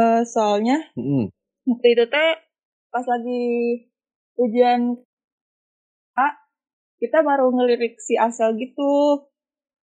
eh, 0.00 0.22
soalnya 0.24 0.76
Mm-mm. 0.96 1.28
waktu 1.68 1.86
itu 1.94 2.04
teh 2.08 2.30
pas 2.92 3.04
lagi 3.04 3.44
ujian 4.40 4.96
A, 6.16 6.28
kita 7.00 7.20
baru 7.20 7.52
ngelirik 7.52 8.00
si 8.00 8.16
Asel 8.16 8.56
gitu. 8.56 9.24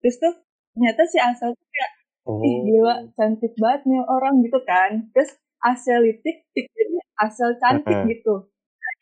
Terus 0.01 0.15
tuh 0.21 0.33
ternyata 0.73 1.01
si 1.09 1.17
Asel 1.17 1.51
tuh 1.57 1.67
kayak 1.73 1.91
oh 2.29 2.41
ih 2.45 2.55
gila 2.65 2.95
cantik 3.17 3.53
banget 3.57 3.81
nih 3.89 4.01
orang 4.05 4.41
gitu 4.45 4.59
kan. 4.65 5.09
Terus 5.13 5.31
Aselitik 5.61 6.45
pikirnya 6.53 7.03
Asel 7.17 7.57
cantik 7.61 7.97
Heeh. 7.97 8.17
gitu. 8.17 8.49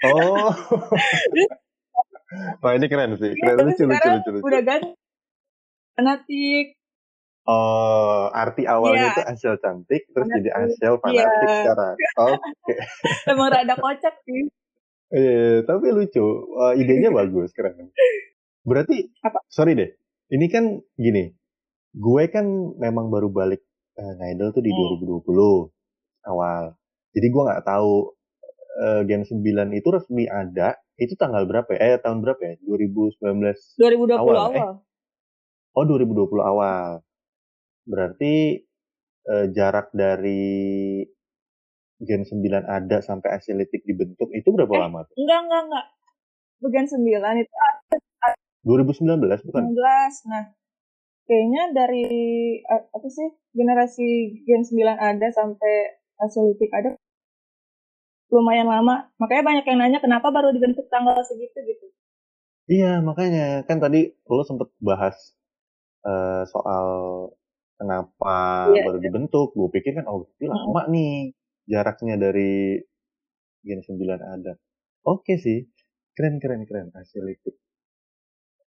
oh 0.07 0.51
Terus 1.31 1.51
wah 2.63 2.71
ini 2.75 2.85
keren 2.91 3.15
sih 3.19 3.31
Iya, 3.35 3.51
keren 3.55 3.57
tapi 3.59 3.71
lucu 3.73 3.83
lucu 3.87 4.07
lucu 4.11 4.29
lucu 4.35 4.47
udah 4.47 4.61
ganti 4.63 4.98
fanatik. 5.99 6.79
Oh, 7.43 8.29
arti 8.29 8.63
awalnya 8.63 9.09
Iya. 9.09 9.11
itu 9.11 9.21
Asiel 9.25 9.55
cantik, 9.57 10.05
terus 10.07 10.27
jadi 10.29 10.49
Fanatik. 10.49 10.71
Asiel 10.71 10.95
fanatik 10.97 11.41
Iya. 11.41 11.57
sekarang. 11.59 11.95
Oke, 12.15 12.73
Emang 13.31 13.49
rada 13.49 13.75
kocak 13.75 14.15
sih. 14.21 14.47
Eh, 15.09 15.65
tapi 15.65 15.89
lucu. 15.89 16.21
Wah, 16.53 16.71
idenya 16.71 17.09
bagus, 17.19 17.49
keren. 17.51 17.89
Berarti, 18.61 19.09
Apa? 19.19 19.41
sorry 19.47 19.73
deh, 19.73 19.89
ini 20.29 20.45
kan 20.45 20.77
gini, 20.93 21.33
gue 21.91 22.23
kan 22.29 22.45
memang 22.77 23.09
baru 23.09 23.27
balik 23.27 23.65
eh, 23.97 24.13
Ngidol 24.15 24.53
tuh 24.53 24.61
di 24.61 24.69
Hmm. 24.69 25.01
2020 25.01 25.73
awal. 26.23 26.77
Jadi 27.09 27.27
gue 27.27 27.41
nggak 27.43 27.65
tahu 27.65 28.13
eh, 28.79 29.01
Gen 29.03 29.25
9 29.25 29.41
itu 29.73 29.87
resmi 29.89 30.23
ada, 30.23 30.77
itu 30.95 31.17
tanggal 31.17 31.43
berapa 31.43 31.67
ya? 31.73 31.97
Eh, 31.97 31.99
tahun 31.99 32.21
berapa 32.21 32.37
ya? 32.39 32.53
2019 32.61 33.57
2020 33.75 34.21
Awal, 34.21 34.37
awal. 34.37 34.53
eh. 34.53 34.73
Oh 35.77 35.85
2020 35.85 36.41
awal. 36.41 37.05
Berarti 37.85 38.61
eh, 39.29 39.45
jarak 39.53 39.93
dari 39.93 41.03
Gen 41.99 42.23
9 42.23 42.63
ada 42.63 43.03
sampai 43.03 43.35
Asialitik 43.35 43.83
dibentuk 43.83 44.31
itu 44.31 44.49
berapa 44.55 44.71
Eh. 44.71 44.81
lama 44.87 45.03
tuh? 45.05 45.15
Enggak, 45.19 45.39
enggak, 45.45 45.61
enggak. 45.67 45.85
Bagian 46.59 46.87
9 46.87 47.35
itu 47.43 47.53
2019 48.63 49.45
bukan? 49.47 49.61
19. 49.71 50.13
Nah, 50.27 50.43
kayaknya 51.23 51.63
dari 51.71 52.07
apa 52.67 53.07
sih 53.07 53.27
generasi 53.53 54.07
Gen 54.43 54.63
9 54.65 54.97
ada 54.97 55.27
sampai 55.31 55.99
Aselitik 56.19 56.67
ada 56.75 56.99
lumayan 58.27 58.67
lama. 58.67 59.07
Makanya 59.17 59.43
banyak 59.47 59.65
yang 59.65 59.79
nanya 59.79 59.99
kenapa 60.03 60.29
baru 60.35 60.51
dibentuk 60.51 60.91
tanggal 60.91 61.15
segitu 61.23 61.55
gitu. 61.63 61.85
Iya 62.69 63.01
makanya 63.01 63.65
kan 63.65 63.81
tadi 63.81 64.13
lo 64.29 64.43
sempet 64.45 64.69
bahas 64.77 65.15
eh, 66.05 66.43
soal 66.47 66.87
kenapa 67.79 68.67
Iya, 68.75 68.83
baru 68.87 68.99
dibentuk. 68.99 69.55
Gue 69.55 69.69
pikir 69.71 69.95
kan 69.97 70.05
oh 70.11 70.27
berarti 70.27 70.45
lama 70.51 70.81
nih 70.91 71.31
jaraknya 71.69 72.15
dari 72.19 72.79
Gen 73.63 73.81
9 73.83 74.19
ada. 74.19 74.53
Oke 75.07 75.39
sih, 75.39 75.67
keren 76.15 76.39
keren 76.43 76.63
keren 76.67 76.91
Asialitik. 76.95 77.55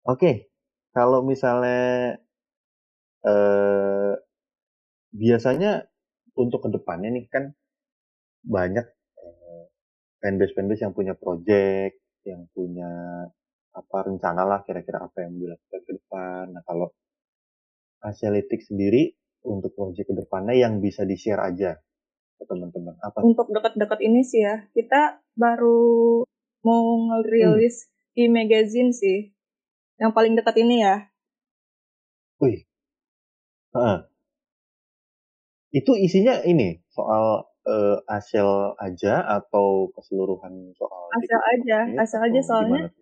Oke, 0.05 0.49
kalau 0.93 1.21
misalnya 1.25 2.17
eh 3.21 4.13
biasanya 5.13 5.85
untuk 6.37 6.59
ke 6.65 6.69
depannya 6.75 7.09
nih 7.13 7.25
kan 7.29 7.43
banyak 8.45 8.85
eh, 9.21 9.63
fanbase-fanbase 10.21 10.81
yang 10.85 10.95
punya 10.97 11.13
project, 11.17 11.95
yang 12.25 12.49
punya 12.55 12.89
apa 13.71 13.97
rencana 14.07 14.43
lah 14.43 14.59
kira-kira 14.67 14.99
apa 15.07 15.17
yang 15.25 15.33
dilakukan 15.39 15.81
ke 15.87 15.91
depan. 15.99 16.43
Nah 16.55 16.63
kalau 16.67 16.91
Asialitik 18.01 18.65
sendiri 18.65 19.13
untuk 19.45 19.73
project 19.73 20.09
ke 20.09 20.15
depannya 20.17 20.57
yang 20.57 20.81
bisa 20.81 21.05
di-share 21.05 21.41
aja 21.41 21.77
ke 22.37 22.43
teman-teman. 22.45 22.97
Apa? 23.01 23.21
Untuk 23.21 23.49
dekat-dekat 23.53 23.99
ini 24.01 24.21
sih 24.25 24.41
ya, 24.41 24.65
kita 24.73 25.21
baru 25.37 26.25
mau 26.65 26.85
ngerilis 27.09 27.89
e-magazine 28.17 28.93
sih. 28.93 29.33
Yang 30.01 30.11
paling 30.17 30.33
dekat 30.33 30.55
ini 30.61 30.81
ya. 30.81 31.09
Wih. 32.41 32.65
Heeh. 33.77 33.97
Itu 35.71 35.93
isinya 35.95 36.41
ini 36.41 36.81
soal 36.89 37.45
eh, 37.69 37.97
Asiel 38.09 38.75
aja 38.81 39.21
atau 39.39 39.93
keseluruhan 39.93 40.73
soal 40.75 41.05
Dikit 41.21 41.37
aja, 41.37 41.77
atau 42.01 42.19
aja 42.25 42.41
soalnya 42.41 42.89
gimana 42.89 43.00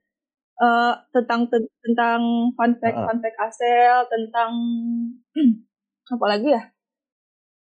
eh 0.59 0.93
tentang 1.15 1.47
ten- 1.47 1.71
tentang 1.79 2.21
fun 2.57 2.71
fact 2.83 2.95
Heeh. 2.99 3.05
fun 3.07 3.19
fact 3.23 3.37
Asel 3.39 3.97
tentang 4.11 4.51
apa 6.13 6.25
lagi 6.27 6.47
ya 6.51 6.63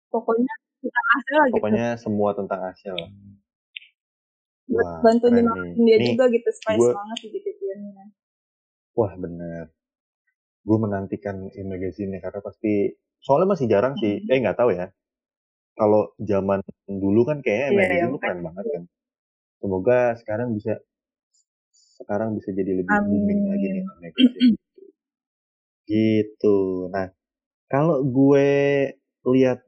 pokoknya 0.07 0.53
tentang 0.79 1.05
Asel 1.19 1.35
lah 1.35 1.47
gitu 1.51 1.55
Pokoknya 1.59 1.87
semua 1.99 2.29
tentang 2.37 2.61
Wah, 4.65 4.97
bantu 5.05 5.29
nyemangatin 5.29 5.81
dia 5.85 5.97
Nih, 6.01 6.07
juga 6.17 6.25
gitu 6.33 6.49
supaya 6.49 6.77
gua- 6.81 6.93
semangat 6.97 7.17
digituinnya 7.21 8.05
Wah 8.95 9.13
bener. 9.19 9.63
Gue 10.65 10.77
menantikan 10.81 11.51
e-magazine 11.53 12.17
karena 12.23 12.39
pasti 12.41 12.95
soalnya 13.21 13.53
masih 13.53 13.67
jarang 13.69 13.93
sih. 13.99 14.23
Hmm. 14.23 14.31
Eh 14.31 14.37
nggak 14.41 14.57
tahu 14.57 14.71
ya. 14.73 14.87
Kalau 15.75 16.15
zaman 16.17 16.63
dulu 16.87 17.27
kan 17.27 17.43
kayaknya 17.43 17.67
Iya, 17.67 17.73
e-magazine 17.75 18.07
iya, 18.07 18.13
tuh 18.15 18.21
keren 18.23 18.39
banget 18.41 18.65
kan. 18.71 18.83
Semoga 19.61 19.99
sekarang 20.17 20.47
bisa 20.55 20.79
sekarang 22.05 22.37
bisa 22.37 22.53
jadi 22.53 22.71
lebih 22.85 22.93
Amin. 22.93 23.09
booming 23.09 23.41
lagi 23.49 23.67
nih 23.73 23.83
e-magazine. 23.83 24.55
gitu. 25.85 26.57
Nah 26.93 27.09
kalau 27.65 28.05
gue 28.05 28.49
lihat 29.33 29.65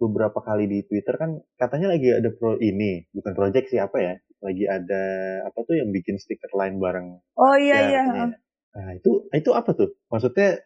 beberapa 0.00 0.40
kali 0.40 0.64
di 0.66 0.78
Twitter 0.88 1.14
kan 1.14 1.38
katanya 1.60 1.94
lagi 1.94 2.10
ada 2.10 2.32
pro 2.34 2.58
ini 2.58 3.06
bukan 3.14 3.32
project 3.38 3.70
sih 3.70 3.78
apa 3.78 3.96
ya 4.02 4.14
lagi 4.42 4.66
ada 4.66 5.04
apa 5.46 5.62
tuh 5.62 5.78
yang 5.78 5.94
bikin 5.94 6.18
stiker 6.18 6.50
line 6.58 6.82
bareng 6.82 7.22
oh 7.38 7.54
iya 7.54 7.78
ya, 7.78 7.86
iya 7.86 8.00
katanya 8.10 8.34
ya. 8.34 8.42
Nah, 8.72 8.96
itu 8.96 9.28
itu 9.36 9.50
apa 9.52 9.76
tuh? 9.76 9.92
Maksudnya 10.08 10.64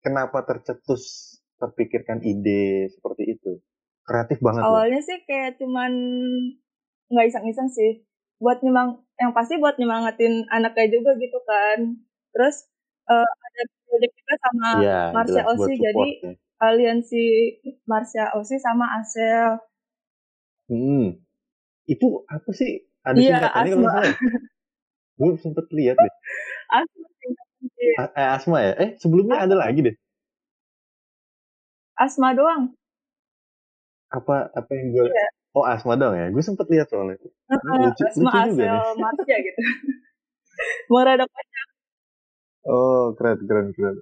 kenapa 0.00 0.48
tercetus 0.48 1.36
terpikirkan 1.60 2.24
ide 2.24 2.88
seperti 2.88 3.36
itu? 3.36 3.60
Kreatif 4.08 4.40
banget 4.40 4.64
loh. 4.64 4.72
awalnya 4.72 5.00
sih 5.04 5.20
kayak 5.28 5.60
cuman 5.60 5.92
nggak 7.12 7.26
iseng-iseng 7.28 7.68
sih 7.68 8.07
buat 8.42 8.58
nyemang 8.64 9.02
yang 9.18 9.32
pasti 9.34 9.54
buat 9.62 9.74
nyemangatin 9.78 10.46
anaknya 10.54 10.86
juga 10.94 11.10
gitu 11.18 11.38
kan 11.46 11.78
terus 12.34 12.66
eh, 13.10 13.26
ada 13.46 13.62
project 13.88 14.14
juga 14.14 14.34
sama 14.46 14.68
Iya, 14.78 14.98
Marsha 15.14 15.42
Osi 15.50 15.72
jadi 15.74 16.06
ya. 16.22 16.32
aliansi 16.62 17.24
Marsha 17.90 18.24
Osi 18.38 18.56
sama 18.62 18.86
Asel 18.98 19.58
Hmm. 20.68 21.16
Itu 21.88 22.28
apa 22.28 22.50
sih? 22.52 22.84
Ada 23.02 23.18
Iya, 23.18 23.36
singkatannya 23.40 23.70
kalau 23.72 23.88
Asma. 23.88 24.00
salah. 24.00 24.16
Gue 25.18 25.30
sempet 25.42 25.66
lihat 25.74 25.96
deh. 25.98 26.12
Asma 26.78 27.06
eh, 28.14 28.28
Asma 28.36 28.58
ya? 28.62 28.72
Eh, 28.78 28.90
sebelumnya 29.02 29.36
ada 29.44 29.56
lagi 29.58 29.80
deh. 29.82 29.96
Asma 31.98 32.30
doang 32.38 32.64
Apa 34.08 34.48
apa 34.56 34.70
yang 34.72 34.88
gue 34.94 35.04
Iya. 35.08 35.26
Oh 35.56 35.64
Asma 35.64 35.96
dong 35.96 36.14
ya, 36.14 36.28
gue 36.28 36.42
sempet 36.44 36.68
lihat 36.68 36.92
soalnya. 36.92 37.16
Heeh, 37.18 37.76
lucu, 37.88 38.02
Asma 38.04 38.30
lucu 38.30 38.38
juga 38.52 38.64
nih. 38.68 38.80
Marsha 39.02 39.36
gitu. 39.40 39.60
Mau 40.92 41.00
rada 41.06 41.24
kocak. 41.24 41.66
Oh 42.68 43.04
keren 43.16 43.38
keren 43.48 43.68
keren. 43.72 43.96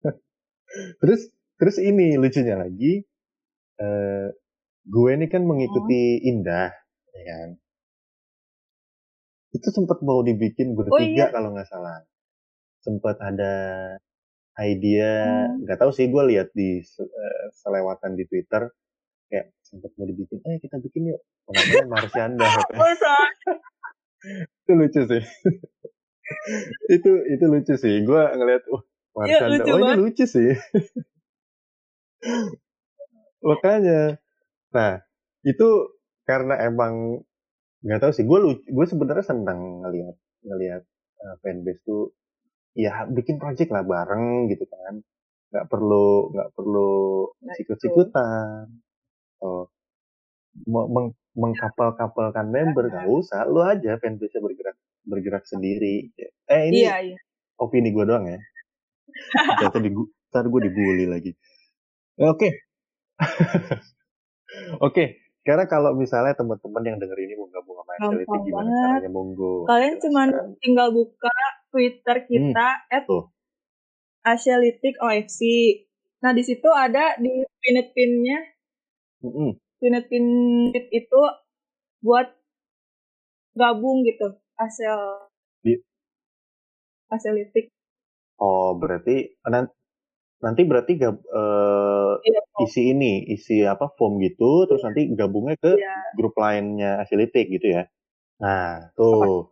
terus 1.04 1.28
terus 1.60 1.76
ini 1.76 2.16
lucunya 2.16 2.56
lagi, 2.56 3.04
eh, 3.78 4.26
gue 4.84 5.10
ini 5.12 5.26
kan 5.28 5.42
mengikuti 5.44 6.24
Indah, 6.24 6.72
ya 7.12 7.22
kan. 7.28 7.48
Itu 9.54 9.68
sempat 9.70 10.00
mau 10.02 10.24
dibikin 10.24 10.72
bertiga 10.74 11.28
iya? 11.28 11.34
kalau 11.34 11.52
nggak 11.52 11.68
salah. 11.68 12.02
Sempat 12.80 13.16
ada 13.20 13.54
idea, 14.60 15.12
Hmm. 15.50 15.66
nggak 15.66 15.78
tahu 15.84 15.90
sih 15.92 16.08
gue 16.08 16.22
lihat 16.32 16.48
di 16.56 16.80
eh, 16.80 17.44
selewatan 17.60 18.16
di 18.16 18.24
Twitter 18.24 18.70
sempat 19.64 19.90
mau 19.96 20.04
dibikin, 20.04 20.38
eh 20.44 20.60
kita 20.60 20.76
bikin 20.78 21.12
yuk. 21.12 21.20
Namanya 21.48 21.86
Marsyanda. 21.88 22.44
itu 24.64 24.72
lucu 24.72 25.00
sih. 25.08 25.22
itu 26.92 27.10
itu 27.32 27.44
lucu 27.44 27.74
sih. 27.76 27.94
Gue 28.04 28.20
ngeliat, 28.20 28.62
wah 28.68 28.84
Iya, 29.24 29.48
Marsyanda, 29.48 29.64
lucu 29.64 29.70
oh 29.72 29.78
ini 29.80 29.92
lucu 30.00 30.24
sih. 30.28 30.50
Makanya, 33.44 34.16
nah 34.72 35.04
itu 35.44 35.68
karena 36.24 36.56
emang 36.64 37.24
nggak 37.84 38.00
tahu 38.00 38.12
sih. 38.16 38.24
Gue 38.24 38.64
gue 38.64 38.86
sebenarnya 38.88 39.24
senang 39.24 39.84
ngelihat 39.84 40.16
ngelihat 40.44 40.82
uh, 41.20 41.36
fanbase 41.44 41.80
tuh 41.84 42.12
ya 42.76 43.04
bikin 43.08 43.36
project 43.36 43.70
lah 43.72 43.84
bareng 43.84 44.48
gitu 44.48 44.64
kan. 44.64 45.04
Nggak 45.52 45.66
perlu 45.68 46.32
nggak 46.32 46.50
perlu 46.56 46.92
Nah, 47.44 47.54
itu. 47.54 47.68
sikut-sikutan. 47.68 48.72
Me- 50.64 50.88
meng- 50.88 51.16
mengkapal-kapalkan 51.34 52.46
member 52.46 52.86
nggak 52.86 53.10
usah. 53.10 53.42
Lu 53.44 53.58
aja 53.60 53.98
fanbase 53.98 54.38
bergerak 54.38 54.78
bergerak 55.02 55.44
sendiri. 55.44 56.14
Eh 56.46 56.62
ini 56.70 56.86
Iya, 56.86 56.96
iya. 57.02 57.18
opini 57.58 57.90
gue 57.90 58.04
doang 58.06 58.24
ya. 58.24 58.38
Ternyata 59.58 59.78
di 59.84 59.90
ntar 60.30 60.46
gue 60.46 60.60
dibully 60.62 61.06
lagi. 61.06 61.34
Oke. 62.16 62.48
Oke. 64.80 65.04
Karena 65.44 65.68
kalau 65.68 65.92
misalnya 65.92 66.32
teman-teman 66.32 66.82
yang 66.86 66.96
denger 66.96 67.18
ini 67.20 67.36
mau 67.36 67.44
gabung 67.46 67.76
sama 67.76 67.92
Gampang 68.00 68.42
gimana 68.42 68.64
banget. 68.64 68.80
caranya 68.80 69.10
monggo. 69.12 69.54
Kalian 69.68 69.94
cuman 70.00 70.28
jelaskan. 70.30 70.56
tinggal 70.56 70.88
buka 70.88 71.34
Twitter 71.68 72.16
kita 72.24 72.68
at 72.88 73.04
tuh. 73.04 73.28
Asialitic 74.24 74.96
OFC. 74.98 75.40
Nah, 76.24 76.32
di 76.32 76.40
situ 76.40 76.64
ada 76.64 77.20
di 77.20 77.28
pinned 77.60 77.92
pin-nya, 77.92 78.40
Mm-mm. 79.24 79.50
pinned 79.80 80.04
pin 80.12 80.26
itu 80.92 81.20
buat 82.04 82.28
gabung 83.56 84.04
gitu. 84.04 84.36
Asel 84.60 85.00
Di- 85.64 85.82
Asialitic. 87.10 87.70
Oh 88.38 88.74
berarti 88.76 89.38
nan- 89.46 89.70
nanti 90.42 90.62
berarti 90.66 90.92
gab, 91.00 91.16
Iya, 92.24 92.40
kok. 92.52 92.60
isi 92.68 92.92
ini 92.92 93.24
isi 93.32 93.62
apa 93.64 93.88
form 93.96 94.20
gitu 94.20 94.66
terus 94.68 94.82
nanti 94.84 95.08
gabungnya 95.14 95.56
ke 95.56 95.72
Iya. 95.78 95.94
grup 96.18 96.34
lainnya 96.36 97.00
Asilitik 97.02 97.48
gitu 97.48 97.66
ya. 97.80 97.82
Nah, 98.42 98.92
tuh. 98.98 99.50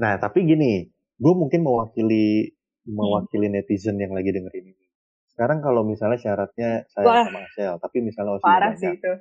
Nah, 0.00 0.16
tapi 0.18 0.48
gini, 0.48 0.88
gue 1.20 1.34
mungkin 1.36 1.60
mewakili 1.62 2.50
mewakili 2.88 3.46
netizen 3.52 4.00
yang 4.00 4.16
lagi 4.16 4.32
dengerin 4.34 4.72
ini. 4.74 4.86
Sekarang 5.32 5.64
kalau 5.64 5.80
misalnya 5.80 6.20
syaratnya 6.20 6.84
saya 6.92 7.06
Wah. 7.08 7.24
sama 7.24 7.40
Asel, 7.48 7.74
tapi 7.80 7.98
misalnya 8.04 8.36
osinya 8.36 8.52
Parah 8.52 8.72
sih 8.76 8.84
banyak. 8.84 9.00
itu. 9.00 9.12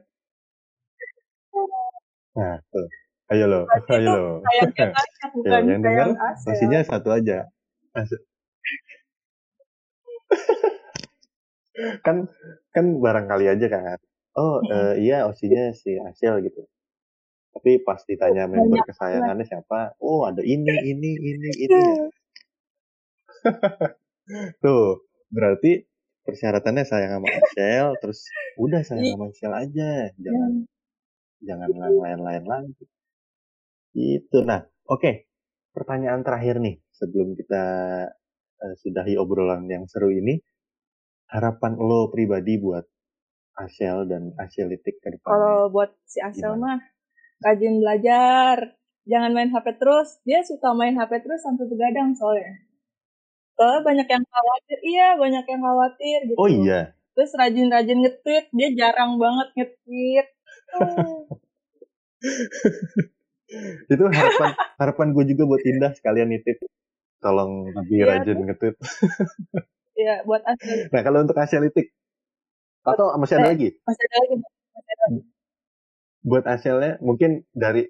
Nah, 2.35 2.55
tuh. 2.67 2.87
Ayo 3.31 3.45
lo, 3.47 3.61
ayo 3.95 4.07
lo. 4.11 4.43
bukan 5.39 5.63
yang 5.71 6.11
Asel. 6.19 6.51
osinya 6.51 6.79
satu 6.83 7.15
aja. 7.15 7.47
Kan 12.05 12.27
kan 12.75 12.85
barangkali 12.99 13.47
aja 13.47 13.67
kan. 13.71 13.97
Oh, 14.37 14.59
eh, 14.63 15.01
iya 15.01 15.25
osinya 15.25 15.71
si 15.73 15.95
Asel 15.97 16.43
gitu. 16.45 16.67
Tapi 17.51 17.83
pas 17.83 17.99
ditanya 18.03 18.47
member 18.47 18.79
kesayangannya 18.87 19.43
siapa? 19.43 19.95
Oh, 19.99 20.23
ada 20.27 20.39
ini, 20.43 20.71
ini, 20.87 21.11
ini, 21.19 21.49
ini 21.51 21.79
ya. 21.79 22.05
Tuh, 24.63 25.03
berarti 25.27 25.83
persyaratannya 26.31 26.83
sayang 26.87 27.11
sama 27.19 27.27
Michelle, 27.27 27.91
terus 27.99 28.19
udah 28.55 28.81
sayang 28.87 29.03
Iya. 29.03 29.13
sama 29.13 29.25
Michelle 29.27 29.57
aja, 29.59 29.89
jangan 30.15 30.51
jangan 31.43 31.69
yang 31.75 31.97
lain-lain 31.99 32.43
lagi. 32.47 32.83
Itu. 33.91 34.37
Nah, 34.47 34.63
oke. 34.87 35.27
Pertanyaan 35.71 36.23
terakhir 36.23 36.59
nih 36.59 36.79
sebelum 36.91 37.35
kita 37.35 37.63
eh, 38.61 38.75
sudahi 38.79 39.15
obrolan 39.15 39.67
yang 39.71 39.87
seru 39.87 40.11
ini, 40.11 40.35
harapan 41.31 41.79
lo 41.79 42.11
pribadi 42.11 42.59
buat 42.59 42.83
Ashel 43.55 44.07
dan 44.07 44.35
Ashelitik 44.35 44.99
ke 44.99 45.15
depannya. 45.15 45.31
Kalau 45.31 45.57
buat 45.71 45.91
si 46.07 46.19
Asel 46.19 46.55
Gimana? 46.55 46.59
mah 46.59 46.77
rajin 47.41 47.79
belajar, 47.79 48.55
jangan 49.07 49.31
main 49.31 49.49
HP 49.51 49.67
terus. 49.79 50.19
Dia 50.27 50.43
suka 50.43 50.75
main 50.75 50.95
HP 50.95 51.23
terus 51.23 51.41
sampai 51.43 51.65
begadang 51.67 52.11
soalnya. 52.15 52.63
Soalnya 53.61 53.81
banyak 53.85 54.07
yang 54.09 54.25
khawatir, 54.25 54.77
iya 54.81 55.07
banyak 55.21 55.45
yang 55.45 55.61
khawatir 55.61 56.19
gitu. 56.33 56.37
Oh 56.41 56.49
iya, 56.49 56.97
Terus 57.13 57.29
rajin-rajin 57.37 58.01
nge-tweet, 58.01 58.45
dia 58.49 58.69
jarang 58.73 59.21
banget 59.21 59.53
nge-tweet. 59.53 60.27
Oh, 60.81 61.29
itu 63.93 64.03
harapan 64.09 64.49
harapan 64.81 65.07
gue 65.13 65.25
juga 65.29 65.43
buat 65.45 65.61
Indah 65.61 65.93
sekalian 65.93 66.33
nitip. 66.33 66.57
Tolong 67.21 67.69
lebih 67.69 68.01
Iya, 68.01 68.05
rajin 68.17 68.37
nge-tweet. 68.49 68.75
Iya, 69.91 70.25
buat 70.25 70.41
Asel. 70.41 70.89
Nah, 70.89 71.01
kalau 71.05 71.21
untuk 71.21 71.37
Ashelitik, 71.37 71.93
atau 72.81 73.13
masih 73.21 73.37
ada 73.37 73.45
Eh. 73.45 73.53
lagi? 73.53 73.69
Masih 73.85 74.03
ada 74.09 74.17
lagi. 74.17 74.35
Masih 74.41 74.81
ada 74.81 75.03
lagi. 75.05 75.21
Buat 76.25 76.45
Ashelnya 76.49 76.91
mungkin 77.05 77.45
dari 77.53 77.85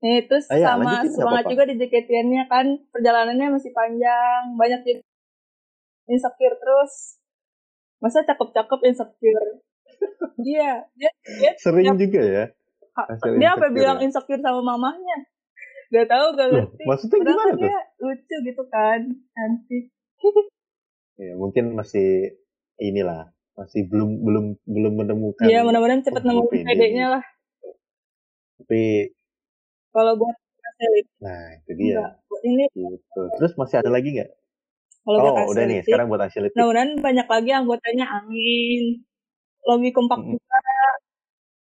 Nih, 0.00 0.24
terus 0.24 0.48
Ah, 0.48 0.56
iya, 0.56 0.66
sama 0.72 0.82
lanjutin, 0.88 1.12
semangat 1.12 1.44
juga 1.52 1.62
di 1.68 1.74
JKT-nya 1.76 2.48
kan 2.48 2.66
perjalanannya 2.88 3.52
masih 3.52 3.68
panjang, 3.76 4.56
banyak 4.56 4.80
jadi 4.80 5.00
insecure 6.08 6.56
terus. 6.56 7.20
Masa 8.00 8.24
cakep-cakep 8.24 8.80
insecure? 8.88 9.60
Iya, 10.40 10.88
dia 10.96 11.10
dia 11.36 11.52
sering 11.60 11.92
Yap. 11.92 12.00
juga 12.00 12.20
ya. 12.24 12.44
Hasil 12.96 13.36
dia 13.36 13.52
apa 13.52 13.68
bilang 13.68 14.00
ya? 14.00 14.08
insecure 14.08 14.40
sama 14.40 14.64
mamahnya? 14.64 15.28
Gak 15.92 16.08
tahu, 16.08 16.26
gak 16.32 16.48
Loh, 16.48 16.64
ngerti. 16.64 16.84
maksudnya 16.88 17.18
Padahal 17.20 17.28
gimana 17.36 17.44
kan 17.44 17.52
tuh? 17.52 17.60
dia 17.68 17.78
lucu 18.00 18.36
gitu 18.48 18.62
kan, 18.72 19.00
cantik. 19.36 19.84
Ya, 21.20 21.36
mungkin 21.36 21.76
masih 21.76 22.32
inilah, 22.80 23.28
masih 23.52 23.84
belum 23.92 24.24
belum 24.24 24.44
belum 24.64 24.92
menemukan. 25.04 25.44
Iya, 25.52 25.60
mudah-mudahan 25.68 26.00
cepet 26.00 26.22
Oh, 26.24 26.48
nemuin 26.48 26.48
pede. 26.48 26.64
pedenya 26.64 27.06
lah. 27.12 27.24
Tapi, 28.56 29.12
Kalau 29.90 30.12
buat 30.20 30.36
Asel 30.68 30.92
itu 31.02 31.10
nah 31.20 31.42
itu 31.58 31.70
dia. 31.76 31.94
enggak. 32.00 32.12
Ini, 32.46 32.64
Gitu. 32.72 33.20
Terus 33.36 33.52
masih 33.60 33.76
ada 33.82 33.90
lagi 33.92 34.08
nggak? 34.16 34.30
kalau 35.04 35.18
Oh, 35.20 35.32
buat 35.34 35.46
udah 35.52 35.64
nih. 35.68 35.80
Sekarang 35.84 36.06
buat 36.08 36.22
Ashelitik. 36.24 36.56
mudah-mudahan 36.56 36.90
banyak 37.00 37.26
lagi 37.28 37.50
anggotanya, 37.56 38.06
amin. 38.20 38.82
Lebih 39.68 39.90
kompak 39.96 40.18
Mm-mm. 40.24 40.36
juga, 40.40 40.58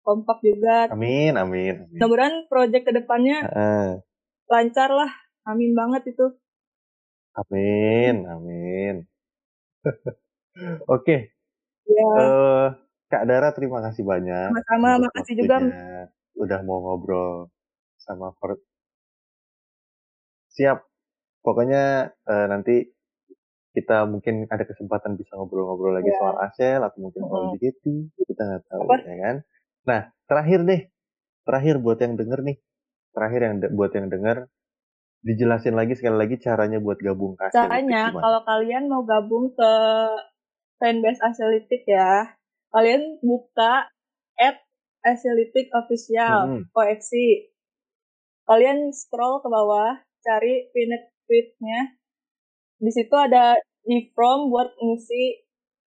kompak 0.06 0.38
juga. 0.44 0.78
Amin, 0.92 1.34
amin. 1.40 1.74
amin. 1.80 1.90
Mudah-mudahan 1.96 2.36
project 2.52 2.84
ke 2.88 2.92
depannya 2.96 3.38
Heeh. 3.46 3.88
lancar 4.52 4.90
lah. 4.92 5.12
Amin 5.46 5.72
banget 5.78 6.02
itu. 6.16 6.26
Amin, 7.36 8.16
amin. 8.32 8.96
Oke, 10.96 11.16
Ya, 11.86 12.02
eh, 12.18 12.68
Kak 13.12 13.24
Dara 13.30 13.50
terima 13.54 13.80
kasih 13.86 14.02
banyak 14.02 14.50
sama-sama. 14.50 14.90
Makasih 15.06 15.36
juga. 15.38 15.58
udah 16.36 16.60
mau 16.68 16.80
ngobrol 16.84 17.48
sama 18.06 18.32
Ford. 18.38 18.62
Siap. 20.54 20.78
Pokoknya 21.42 22.14
eh, 22.24 22.46
nanti 22.48 22.86
kita 23.76 24.08
mungkin 24.08 24.48
ada 24.48 24.64
kesempatan 24.64 25.20
bisa 25.20 25.36
ngobrol-ngobrol 25.36 26.00
lagi 26.00 26.08
Ya. 26.08 26.18
soal 26.18 26.36
Asel 26.40 26.80
atau 26.80 27.00
mungkin 27.02 27.22
soal 27.28 27.44
Mhm. 27.50 27.52
JKT. 27.54 27.84
Kita 28.24 28.42
nggak 28.46 28.64
tahu 28.72 28.82
Apa? 28.88 28.96
ya 29.04 29.16
kan. 29.20 29.36
Nah, 29.86 30.02
terakhir 30.26 30.60
deh. 30.64 30.82
Terakhir 31.46 31.76
buat 31.78 32.00
yang 32.00 32.16
denger 32.16 32.40
nih. 32.42 32.58
Terakhir 33.12 33.42
yang 33.44 33.56
buat 33.76 33.92
yang 33.92 34.08
denger 34.08 34.38
dijelasin 35.26 35.74
lagi 35.74 35.98
sekali 35.98 36.18
lagi 36.22 36.38
caranya 36.38 36.78
buat 36.78 37.02
gabung 37.02 37.34
ke 37.34 37.50
Caranya, 37.50 38.14
kalau 38.14 38.46
kalian 38.46 38.86
mau 38.86 39.02
gabung 39.02 39.50
ke 39.52 39.72
fanbase 40.78 41.18
Aselitik 41.18 41.82
ya, 41.90 42.30
kalian 42.70 43.18
buka 43.26 43.90
at 44.38 44.62
Aselitik 45.02 45.74
Official, 45.74 46.38
Mm-mm. 46.46 46.62
OFC. 46.74 47.12
Kalian 48.46 48.94
scroll 48.94 49.42
ke 49.42 49.50
bawah, 49.50 49.98
cari 50.22 50.70
pinned 50.70 51.10
tweet-nya. 51.26 51.98
Di 52.78 52.92
situ 52.94 53.16
ada 53.18 53.58
e-form 53.90 54.54
buat 54.54 54.70
ngisi 54.78 55.46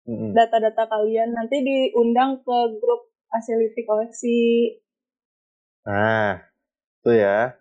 data-data 0.07 0.87
kalian. 0.87 1.35
Nanti 1.35 1.59
diundang 1.65 2.39
ke 2.39 2.57
grup 2.79 3.11
Asiliti 3.35 3.83
koleksi. 3.83 4.39
Nah, 5.83 6.39
itu 7.03 7.11
ya. 7.19 7.51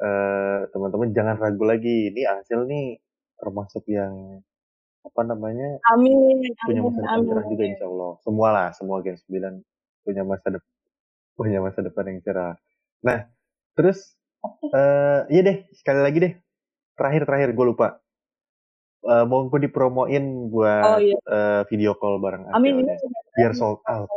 Eh, 0.00 0.60
teman-teman 0.68 1.16
jangan 1.16 1.40
ragu 1.40 1.64
lagi. 1.64 2.12
Ini 2.12 2.22
hasil 2.28 2.68
nih 2.68 3.00
termasuk 3.40 3.88
yang 3.88 4.44
apa 5.00 5.24
namanya 5.24 5.80
Amin, 5.96 6.44
punya 6.60 6.84
masa 6.84 7.00
depan 7.00 7.24
cerah 7.24 7.44
juga 7.48 7.64
insya 7.64 7.86
Allah. 7.88 8.12
Semua 8.20 8.48
lah, 8.52 8.68
semua 8.76 9.00
Gen 9.00 9.16
9 9.16 9.64
punya 10.04 10.22
masa 10.28 10.46
depan 10.52 10.70
punya 11.40 11.58
masa 11.64 11.80
depan 11.80 12.04
yang 12.12 12.20
cerah. 12.20 12.52
Nah, 13.00 13.18
terus 13.80 14.20
eh 14.76 15.20
iya 15.32 15.40
deh, 15.40 15.56
sekali 15.72 16.00
lagi 16.04 16.18
deh. 16.20 16.32
Terakhir 16.96 17.24
terakhir 17.24 17.50
gue 17.56 17.66
lupa. 17.72 18.00
Eh 19.00 19.24
mau 19.24 19.48
gue 19.48 19.60
dipromoin 19.64 20.24
Oh 20.24 20.48
buat 20.52 21.00
iya, 21.00 21.16
eh, 21.16 21.62
video 21.72 21.96
call 21.96 22.20
bareng 22.20 22.52
amin 22.52 22.84
Acel 22.84 22.84
ini 22.84 22.92
deh. 22.92 22.98
Biar 23.40 23.52
sold 23.56 23.80
out. 23.88 24.08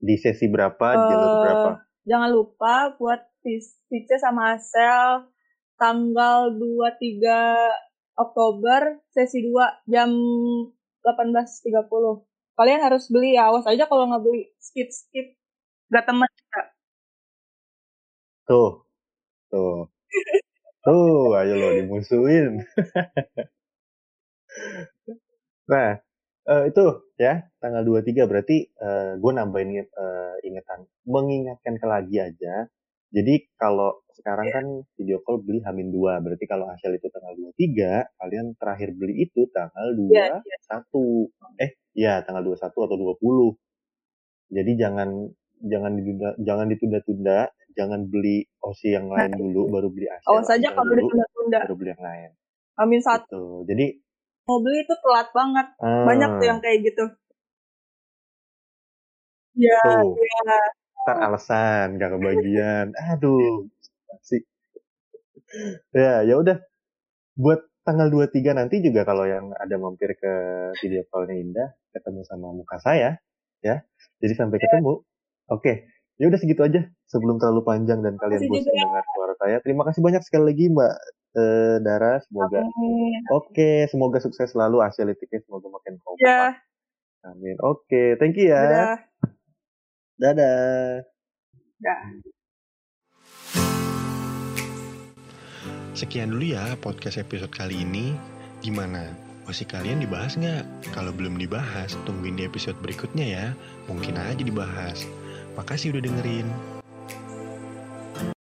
Di 0.00 0.14
sesi 0.16 0.46
berapa, 0.48 0.86
di 0.96 1.04
jalur 1.12 1.32
berapa? 1.44 1.70
jangan 2.08 2.30
lupa 2.32 2.96
buat 2.96 3.20
Vice 3.44 4.16
sama 4.20 4.56
Asel 4.56 5.28
tanggal 5.76 6.52
23 6.56 8.16
Oktober 8.16 9.00
sesi 9.12 9.44
2 9.44 9.88
jam 9.88 10.08
18.30. 11.04 11.88
Kalian 12.56 12.80
harus 12.84 13.08
beli 13.08 13.36
ya, 13.36 13.48
awas 13.48 13.64
aja 13.64 13.88
kalau 13.88 14.08
nggak 14.08 14.20
beli 14.24 14.52
skip 14.60 14.92
skip 14.92 15.40
gak 15.90 16.06
temen 16.06 16.28
juga. 16.28 16.60
Tuh, 18.50 18.82
tuh. 19.46 19.86
Tuh, 20.82 21.38
ayo 21.38 21.54
lo 21.54 21.68
dimusuhin. 21.78 22.58
Nah, 25.70 25.94
eh, 26.50 26.64
itu 26.66 26.84
ya 27.14 27.46
tanggal 27.62 27.86
23 27.86 28.26
berarti 28.26 28.66
eh, 28.66 29.12
gue 29.22 29.32
nambahin 29.38 29.70
eh, 29.78 30.34
ingetan 30.42 30.82
mengingatkan 31.06 31.78
ke 31.78 31.86
lagi 31.86 32.18
aja. 32.18 32.66
Jadi 33.14 33.46
kalau 33.54 34.02
sekarang 34.18 34.50
kan 34.50 34.66
video 34.98 35.22
call 35.22 35.38
beli 35.46 35.62
Hamin 35.62 35.94
2, 35.94 36.26
berarti 36.26 36.44
kalau 36.50 36.66
hasil 36.74 36.90
itu 36.90 37.06
tanggal 37.14 37.38
23, 37.54 38.18
kalian 38.18 38.46
terakhir 38.58 38.90
beli 38.98 39.30
itu 39.30 39.46
tanggal 39.54 39.94
Iya, 40.10 40.42
21. 40.42 41.30
iya. 41.30 41.62
Eh, 41.62 41.70
ya 41.94 42.12
tanggal 42.26 42.42
21 42.42 42.66
atau 42.86 42.96
20. 42.98 43.54
Jadi 44.50 44.72
jangan 44.74 45.08
jangan 45.62 45.92
ditunda 46.02 46.28
jangan 46.42 46.66
ditunda-tunda, 46.66 47.38
jangan 47.76 48.06
beli 48.10 48.46
OSI 48.60 48.88
yang 48.96 49.06
Nah, 49.08 49.26
lain 49.26 49.32
dulu 49.38 49.70
baru 49.70 49.88
beli 49.90 50.06
hasil 50.10 50.26
awas 50.28 50.48
aja 50.50 50.68
Hasil 50.70 50.76
kalau 50.76 50.92
ditunda-tunda. 50.96 51.58
baru 51.66 51.76
beli 51.76 51.90
yang 51.94 52.04
lain. 52.04 52.30
Amin 52.80 53.00
satu 53.04 53.26
Gitu. 53.30 53.42
Jadi 53.70 53.86
mau 54.48 54.58
beli 54.58 54.78
itu 54.82 54.94
telat 54.98 55.28
banget. 55.30 55.66
Banyak 55.78 56.30
tuh 56.40 56.44
ah, 56.44 56.48
yang 56.50 56.58
kayak 56.58 56.78
gitu. 56.82 57.04
Ya, 59.60 59.82
tuh 59.82 60.14
ya. 60.16 60.58
ntar 61.04 61.16
alasan 61.26 61.98
gak 61.98 62.10
kebagian. 62.16 62.86
Aduh, 63.14 63.66
sih. 64.24 64.42
Ya, 65.94 66.22
ya 66.26 66.34
udah. 66.38 66.58
Buat 67.38 67.66
tanggal 67.86 68.10
23 68.12 68.54
nanti 68.54 68.78
juga 68.84 69.02
kalau 69.02 69.24
yang 69.26 69.50
ada 69.56 69.74
mampir 69.80 70.14
ke 70.18 70.32
video 70.82 71.02
callnya 71.08 71.36
Indah, 71.38 71.68
ketemu 71.94 72.20
sama 72.28 72.52
muka 72.52 72.76
saya, 72.78 73.18
ya. 73.64 73.82
Jadi 74.20 74.34
sampai 74.36 74.58
ketemu. 74.60 75.02
Oke, 75.50 75.88
ya 76.20 76.28
udah 76.28 76.36
segitu 76.36 76.60
aja. 76.60 76.84
Sebelum 77.08 77.40
terlalu 77.40 77.64
panjang 77.64 78.04
dan 78.04 78.20
kalian 78.20 78.44
bosan 78.44 78.76
dengar 78.76 79.04
suara 79.16 79.34
saya. 79.40 79.56
Terima 79.64 79.82
kasih 79.88 80.04
banyak 80.04 80.22
sekali 80.22 80.52
lagi 80.52 80.68
Mbak 80.68 80.94
eh, 81.40 81.76
Dara. 81.80 82.20
Semoga 82.28 82.60
Amin. 82.60 83.24
oke, 83.32 83.88
semoga 83.88 84.18
sukses 84.20 84.52
selalu 84.52 84.84
hasil 84.84 85.08
litiknya 85.08 85.40
semoga 85.48 85.72
makin 85.72 85.96
kompak. 86.04 86.20
Ya, 86.20 86.60
Amin. 87.24 87.56
Oke, 87.64 88.20
thank 88.20 88.36
you 88.36 88.52
ya. 88.52 89.00
Dadah. 90.20 91.08
Dah. 91.80 92.00
Sekian 95.96 96.32
dulu 96.32 96.52
ya 96.52 96.76
podcast 96.78 97.16
episode 97.16 97.50
kali 97.50 97.80
ini. 97.80 98.12
Gimana? 98.60 99.08
Masih 99.48 99.64
kalian 99.64 100.04
dibahas 100.04 100.36
nggak? 100.36 100.92
Kalau 100.92 101.10
belum 101.10 101.40
dibahas, 101.40 101.96
tungguin 102.04 102.36
di 102.36 102.44
episode 102.44 102.76
berikutnya 102.84 103.26
ya. 103.26 103.46
Mungkin 103.88 104.14
aja 104.20 104.44
dibahas. 104.44 105.08
Makasih 105.58 105.94
udah 105.94 106.02
dengerin. 106.02 106.79